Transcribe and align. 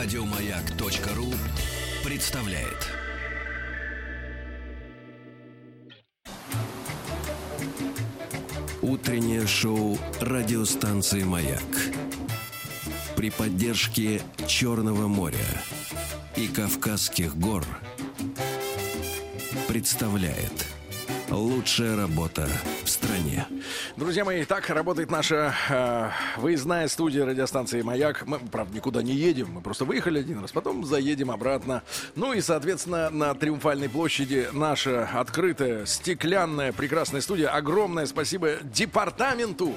Радиомаяк.ру 0.00 1.26
представляет. 2.04 2.86
Утреннее 8.80 9.44
шоу 9.48 9.98
радиостанции 10.20 11.24
«Маяк» 11.24 11.60
при 13.16 13.30
поддержке 13.30 14.22
Черного 14.46 15.08
моря 15.08 15.34
и 16.36 16.46
Кавказских 16.46 17.36
гор 17.36 17.66
представляет 19.66 20.77
лучшая 21.30 21.96
работа 21.96 22.48
в 22.84 22.88
стране. 22.88 23.46
Друзья 23.96 24.24
мои, 24.24 24.44
так 24.44 24.68
работает 24.70 25.10
наша 25.10 25.54
э, 25.68 26.10
выездная 26.40 26.88
студия 26.88 27.24
радиостанции 27.24 27.82
«Маяк». 27.82 28.26
Мы, 28.26 28.38
правда, 28.38 28.74
никуда 28.74 29.02
не 29.02 29.12
едем, 29.12 29.50
мы 29.52 29.60
просто 29.60 29.84
выехали 29.84 30.20
один 30.20 30.40
раз, 30.40 30.52
потом 30.52 30.84
заедем 30.84 31.30
обратно. 31.30 31.82
Ну 32.14 32.32
и, 32.32 32.40
соответственно, 32.40 33.10
на 33.10 33.34
Триумфальной 33.34 33.88
площади 33.88 34.48
наша 34.52 35.08
открытая, 35.12 35.86
стеклянная, 35.86 36.72
прекрасная 36.72 37.20
студия. 37.20 37.48
Огромное 37.48 38.06
спасибо 38.06 38.56
департаменту 38.62 39.74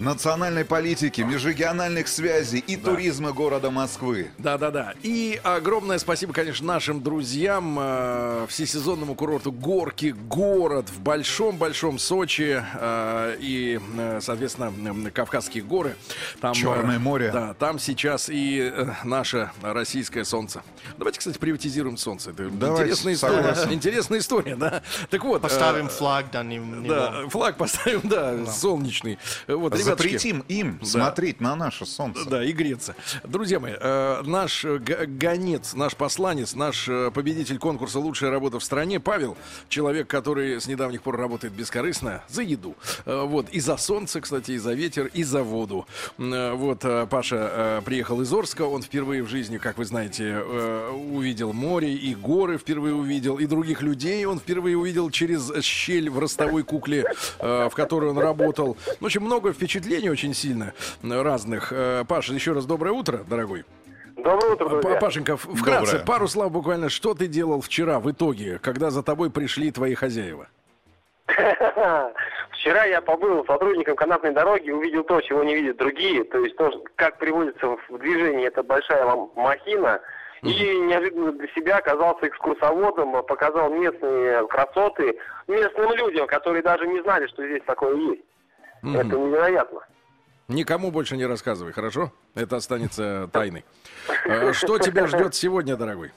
национальной 0.00 0.64
политики, 0.64 1.20
межрегиональных 1.20 2.08
связей 2.08 2.58
и 2.66 2.76
Да. 2.76 2.90
туризма 2.90 3.32
города 3.32 3.70
Москвы. 3.70 4.30
Да-да-да. 4.38 4.94
И 5.02 5.38
огромное 5.44 5.98
спасибо, 5.98 6.32
конечно, 6.32 6.66
нашим 6.66 7.02
друзьям, 7.02 7.76
э, 7.78 8.46
всесезонному 8.48 9.14
курорту 9.14 9.52
Горки, 9.52 10.14
город 10.28 10.88
в 10.88 11.00
большом-большом 11.00 11.98
Сочи 11.98 12.62
э, 12.74 13.36
и, 13.40 13.78
э, 13.98 14.20
соответственно, 14.22 14.72
Кавказские 15.10 15.62
горы. 15.62 15.96
Там, 16.40 16.54
Черное 16.54 16.96
э, 16.96 16.98
море. 16.98 17.30
Да, 17.32 17.54
там 17.54 17.78
сейчас 17.78 18.28
и 18.30 18.70
э, 18.74 18.86
наше 19.04 19.50
российское 19.62 20.24
солнце. 20.24 20.62
Давайте, 20.96 21.18
кстати, 21.18 21.36
приватизируем 21.38 21.96
солнце. 21.98 22.30
Это 22.30 22.48
Давайте, 22.48 22.84
интересная 22.84 23.14
история. 23.14 23.36
согласен. 23.42 23.72
Интересная 23.72 24.18
история, 24.20 24.56
да. 24.56 24.82
Так 25.10 25.24
вот. 25.24 25.42
Поставим 25.42 25.86
э, 25.86 25.90
флаг, 25.90 26.26
да, 26.32 26.42
не, 26.42 26.56
не 26.56 26.88
Да, 26.88 27.28
флаг 27.28 27.56
поставим, 27.58 28.00
да, 28.04 28.46
солнечный. 28.46 29.18
Вот, 29.46 29.74
ребятушки. 29.74 29.89
Запретим 29.90 30.44
им 30.48 30.78
Да. 30.80 30.86
смотреть 30.86 31.40
на 31.40 31.56
наше 31.56 31.86
солнце. 31.86 32.28
Да, 32.28 32.44
и 32.44 32.52
греться. 32.52 32.94
Друзья 33.24 33.60
мои, 33.60 33.74
э, 33.78 34.22
наш 34.24 34.64
э, 34.64 34.78
гонец, 34.78 35.74
наш 35.74 35.96
посланец, 35.96 36.54
наш 36.54 36.88
э, 36.88 37.10
победитель 37.12 37.58
конкурса 37.58 37.98
«Лучшая 37.98 38.30
работа 38.30 38.58
в 38.58 38.64
стране» 38.64 39.00
Павел, 39.00 39.36
человек, 39.68 40.06
который 40.08 40.60
с 40.60 40.66
недавних 40.66 41.02
пор 41.02 41.16
работает 41.16 41.52
бескорыстно 41.54 42.22
за 42.28 42.42
еду. 42.42 42.76
Вот, 43.06 43.48
и 43.50 43.60
за 43.60 43.76
солнце, 43.76 44.20
кстати, 44.20 44.52
и 44.52 44.58
за 44.58 44.74
ветер, 44.74 45.06
и 45.12 45.22
за 45.24 45.42
воду. 45.42 45.86
Вот, 46.18 46.84
Паша 47.10 47.82
приехал 47.84 48.20
из 48.20 48.32
Орска, 48.32 48.62
он 48.62 48.82
впервые 48.82 49.22
в 49.22 49.28
жизни, 49.28 49.58
как 49.58 49.78
вы 49.78 49.84
знаете, 49.84 50.38
увидел 50.40 51.52
море 51.52 51.94
и 51.94 52.14
горы 52.14 52.58
впервые 52.58 52.94
увидел, 52.94 53.38
и 53.38 53.46
других 53.46 53.82
людей 53.82 54.24
он 54.24 54.38
впервые 54.38 54.76
увидел 54.76 55.10
через 55.10 55.52
щель 55.62 56.10
в 56.10 56.18
ростовой 56.18 56.62
кукле, 56.64 57.04
в 57.38 57.70
которой 57.74 58.10
он 58.10 58.18
работал. 58.18 58.76
В 59.00 59.04
общем, 59.04 59.22
много 59.22 59.52
впечатлений 59.52 59.79
очень 59.88 60.34
сильно 60.34 60.72
разных. 61.02 61.72
Э, 61.72 62.04
Паша, 62.08 62.32
еще 62.34 62.52
раз 62.52 62.66
доброе 62.66 62.92
утро, 62.92 63.18
дорогой. 63.28 63.64
Доброе 64.16 64.52
утро, 64.52 64.68
друзья. 64.68 64.96
Пашенька, 65.00 65.36
в- 65.36 65.44
вкратце, 65.54 65.92
Доброе. 65.92 66.06
пару 66.06 66.28
слов 66.28 66.52
буквально, 66.52 66.88
что 66.90 67.14
ты 67.14 67.26
делал 67.26 67.60
вчера 67.62 68.00
в 68.00 68.10
итоге, 68.10 68.58
когда 68.58 68.90
за 68.90 69.02
тобой 69.02 69.30
пришли 69.30 69.70
твои 69.70 69.94
хозяева? 69.94 70.48
Вчера 72.50 72.84
я 72.84 73.00
побыл 73.00 73.44
сотрудником 73.46 73.96
канатной 73.96 74.32
дороги, 74.32 74.70
увидел 74.70 75.04
то, 75.04 75.20
чего 75.22 75.42
не 75.44 75.54
видят 75.54 75.78
другие, 75.78 76.24
то 76.24 76.38
есть 76.44 76.56
то, 76.56 76.70
как 76.96 77.18
приводится 77.18 77.66
в 77.88 77.98
движение 77.98 78.48
эта 78.48 78.62
большая 78.62 79.04
м- 79.06 79.30
махина, 79.36 80.00
и 80.42 80.48
неожиданно 80.80 81.32
для 81.32 81.48
себя 81.48 81.78
оказался 81.78 82.26
экскурсоводом, 82.26 83.12
показал 83.24 83.70
местные 83.70 84.46
красоты 84.48 85.16
местным 85.46 85.94
людям, 85.94 86.26
которые 86.26 86.62
даже 86.62 86.86
не 86.86 87.00
знали, 87.02 87.26
что 87.28 87.46
здесь 87.46 87.62
такое 87.66 87.94
есть. 87.96 88.22
Это 88.82 89.16
невероятно. 89.16 89.80
Никому 90.48 90.90
больше 90.90 91.16
не 91.16 91.26
рассказывай, 91.26 91.72
хорошо? 91.72 92.12
Это 92.34 92.56
останется 92.56 93.28
тайной. 93.32 93.64
Э, 94.26 94.52
Что 94.52 94.78
тебя 94.78 95.06
ждет 95.06 95.34
сегодня, 95.34 95.76
дорогой? 95.76 96.10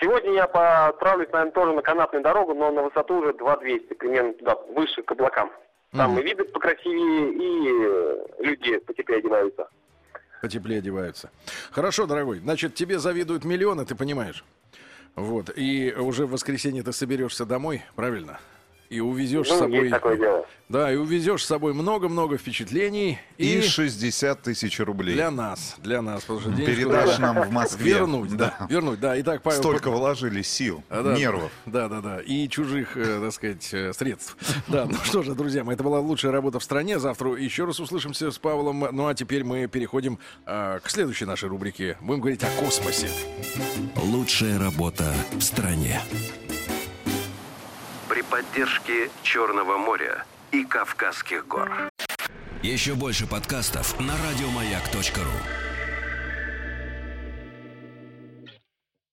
Сегодня 0.00 0.32
я 0.32 0.44
отправлюсь, 0.44 1.28
наверное, 1.32 1.52
тоже 1.52 1.72
на 1.72 1.80
канатную 1.80 2.22
дорогу, 2.22 2.52
но 2.54 2.70
на 2.70 2.82
высоту 2.82 3.20
уже 3.20 3.32
2200, 3.32 3.94
примерно 3.94 4.34
туда, 4.34 4.56
выше, 4.74 5.02
к 5.02 5.10
облакам. 5.12 5.50
Там 5.92 6.18
и 6.18 6.22
виды 6.22 6.44
покрасивее, 6.44 7.32
и 7.32 7.68
э, 7.70 8.44
люди 8.44 8.78
потеплее 8.78 9.20
одеваются. 9.20 9.68
Потеплее 10.42 10.80
одеваются. 10.80 11.30
Хорошо, 11.70 12.06
дорогой. 12.06 12.40
Значит, 12.40 12.74
тебе 12.74 12.98
завидуют 12.98 13.44
миллионы, 13.44 13.86
ты 13.86 13.94
понимаешь? 13.94 14.44
Вот. 15.14 15.50
И 15.56 15.94
уже 15.96 16.26
в 16.26 16.32
воскресенье 16.32 16.82
ты 16.82 16.92
соберешься 16.92 17.46
домой, 17.46 17.82
правильно? 17.94 18.40
И 18.90 19.00
увезешь 19.00 19.48
с 19.48 19.50
Ну, 19.52 19.58
собой... 19.58 19.78
есть 19.80 19.90
такое 19.90 20.16
дело. 20.16 20.46
Да, 20.68 20.90
и 20.92 20.96
увезешь 20.96 21.42
с 21.44 21.46
собой 21.46 21.74
много-много 21.74 22.38
впечатлений. 22.38 23.18
И 23.36 23.58
И, 23.58 23.60
60 23.62 24.42
тысяч 24.42 24.80
рублей. 24.80 25.14
для 25.14 25.30
нас, 25.30 25.76
для 25.78 26.00
нас, 26.00 26.22
потому 26.22 26.40
что 26.40 26.52
Передашь 26.52 27.18
нам 27.18 27.42
в 27.42 27.50
Москве. 27.50 27.94
Вернуть, 27.94 28.34
да. 28.36 28.56
Вернуть, 28.70 28.98
да. 29.00 29.20
Итак, 29.20 29.42
Павел... 29.42 29.58
Столько 29.58 29.90
вложили 29.90 30.42
сил, 30.42 30.82
А, 30.88 31.02
да, 31.02 31.14
нервов. 31.16 31.52
Да, 31.66 31.88
да, 31.88 32.00
да. 32.00 32.20
И 32.20 32.48
чужих, 32.48 32.96
э, 32.96 33.20
так 33.20 33.32
сказать, 33.32 33.68
э, 33.72 33.92
средств. 33.92 34.36
Да, 34.68 34.86
ну 34.86 34.96
что 35.04 35.22
же, 35.22 35.34
друзья 35.34 35.64
мои, 35.64 35.74
это 35.74 35.84
была 35.84 36.00
лучшая 36.00 36.32
работа 36.32 36.58
в 36.58 36.64
стране. 36.64 36.98
Завтра 36.98 37.32
еще 37.34 37.64
раз 37.66 37.78
услышимся 37.80 38.30
с 38.30 38.38
Павлом. 38.38 38.86
Ну 38.90 39.06
а 39.06 39.14
теперь 39.14 39.44
мы 39.44 39.66
переходим 39.66 40.18
э, 40.46 40.78
к 40.82 40.88
следующей 40.90 41.26
нашей 41.26 41.48
рубрике. 41.48 41.98
Будем 42.00 42.20
говорить 42.20 42.42
о 42.42 42.48
космосе. 42.60 43.08
Лучшая 43.96 44.58
работа 44.58 45.12
в 45.32 45.40
стране. 45.42 46.00
При 48.30 48.42
поддержке 48.42 49.10
Черного 49.22 49.76
моря 49.76 50.24
и 50.50 50.64
Кавказских 50.64 51.46
гор. 51.46 51.70
Еще 52.62 52.94
больше 52.94 53.26
подкастов 53.26 53.98
на 54.00 54.14
радиомаяк.ру. 54.16 55.73